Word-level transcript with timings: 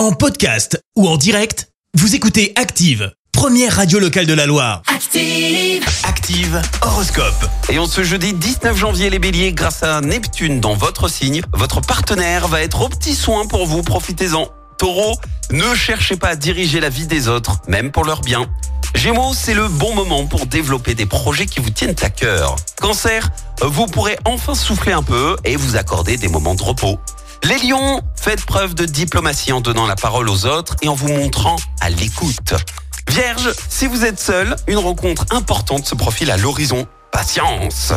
En 0.00 0.12
podcast 0.12 0.82
ou 0.96 1.06
en 1.06 1.18
direct, 1.18 1.68
vous 1.92 2.14
écoutez 2.14 2.54
Active, 2.56 3.12
première 3.32 3.76
radio 3.76 3.98
locale 3.98 4.24
de 4.24 4.32
la 4.32 4.46
Loire. 4.46 4.80
Active. 4.86 5.84
Active 6.04 6.62
Horoscope. 6.80 7.44
Et 7.68 7.78
en 7.78 7.84
ce 7.84 8.02
jeudi 8.02 8.32
19 8.32 8.78
janvier, 8.78 9.10
les 9.10 9.18
béliers, 9.18 9.52
grâce 9.52 9.82
à 9.82 10.00
Neptune 10.00 10.58
dans 10.58 10.72
votre 10.72 11.08
signe, 11.08 11.42
votre 11.52 11.82
partenaire 11.82 12.48
va 12.48 12.62
être 12.62 12.80
au 12.80 12.88
petit 12.88 13.14
soin 13.14 13.44
pour 13.44 13.66
vous, 13.66 13.82
profitez-en. 13.82 14.48
Taureau, 14.78 15.18
ne 15.50 15.74
cherchez 15.74 16.16
pas 16.16 16.28
à 16.28 16.36
diriger 16.36 16.80
la 16.80 16.88
vie 16.88 17.06
des 17.06 17.28
autres, 17.28 17.60
même 17.68 17.92
pour 17.92 18.04
leur 18.04 18.22
bien. 18.22 18.48
Gémeaux, 18.94 19.34
c'est 19.34 19.52
le 19.52 19.68
bon 19.68 19.94
moment 19.94 20.24
pour 20.24 20.46
développer 20.46 20.94
des 20.94 21.04
projets 21.04 21.44
qui 21.44 21.60
vous 21.60 21.68
tiennent 21.68 21.96
à 22.00 22.08
cœur. 22.08 22.56
Cancer, 22.80 23.28
vous 23.60 23.84
pourrez 23.84 24.18
enfin 24.24 24.54
souffler 24.54 24.92
un 24.92 25.02
peu 25.02 25.36
et 25.44 25.56
vous 25.56 25.76
accorder 25.76 26.16
des 26.16 26.28
moments 26.28 26.54
de 26.54 26.62
repos. 26.62 26.98
Les 27.44 27.58
lions, 27.58 28.00
faites 28.16 28.44
preuve 28.44 28.74
de 28.74 28.84
diplomatie 28.84 29.52
en 29.52 29.60
donnant 29.60 29.86
la 29.86 29.96
parole 29.96 30.28
aux 30.28 30.46
autres 30.46 30.76
et 30.82 30.88
en 30.88 30.94
vous 30.94 31.08
montrant 31.08 31.56
à 31.80 31.88
l'écoute. 31.90 32.54
Vierge, 33.08 33.50
si 33.68 33.86
vous 33.86 34.04
êtes 34.04 34.20
seul, 34.20 34.56
une 34.68 34.78
rencontre 34.78 35.24
importante 35.30 35.86
se 35.86 35.94
profile 35.94 36.30
à 36.30 36.36
l'horizon. 36.36 36.86
Patience. 37.12 37.92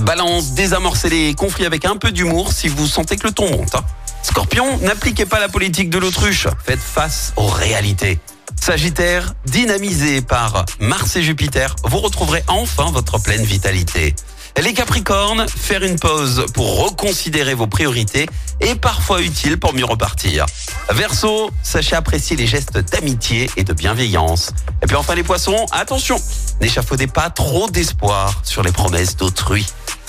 Balance, 0.00 0.52
désamorcez 0.52 1.08
les 1.08 1.34
conflits 1.34 1.66
avec 1.66 1.84
un 1.84 1.96
peu 1.96 2.10
d'humour 2.12 2.52
si 2.52 2.68
vous 2.68 2.86
sentez 2.86 3.16
que 3.16 3.26
le 3.26 3.32
ton 3.32 3.50
monte. 3.50 3.74
hein. 3.74 3.84
Scorpion, 4.22 4.78
n'appliquez 4.78 5.24
pas 5.24 5.40
la 5.40 5.48
politique 5.48 5.88
de 5.88 5.98
l'autruche, 5.98 6.46
faites 6.64 6.80
face 6.80 7.32
aux 7.36 7.46
réalités. 7.46 8.18
Sagittaire, 8.60 9.32
dynamisé 9.46 10.20
par 10.20 10.66
Mars 10.78 11.16
et 11.16 11.22
Jupiter, 11.22 11.74
vous 11.84 11.98
retrouverez 11.98 12.44
enfin 12.46 12.90
votre 12.90 13.18
pleine 13.18 13.42
vitalité. 13.44 14.14
Les 14.62 14.74
Capricornes, 14.74 15.46
faire 15.48 15.82
une 15.82 15.98
pause 15.98 16.44
pour 16.52 16.84
reconsidérer 16.84 17.54
vos 17.54 17.66
priorités 17.66 18.26
est 18.60 18.74
parfois 18.74 19.22
utile 19.22 19.58
pour 19.58 19.72
mieux 19.72 19.86
repartir. 19.86 20.44
Verseau, 20.90 21.50
sachez 21.62 21.96
apprécier 21.96 22.36
les 22.36 22.46
gestes 22.46 22.76
d'amitié 22.76 23.50
et 23.56 23.64
de 23.64 23.72
bienveillance. 23.72 24.52
Et 24.82 24.86
puis 24.86 24.96
enfin 24.96 25.14
les 25.14 25.22
Poissons, 25.22 25.64
attention, 25.72 26.20
n'échafaudez 26.60 27.06
pas 27.06 27.30
trop 27.30 27.70
d'espoir 27.70 28.42
sur 28.44 28.62
les 28.62 28.70
promesses 28.70 29.16
d'autrui. 29.16 29.66